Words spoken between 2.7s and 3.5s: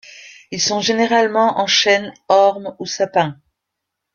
ou sapin.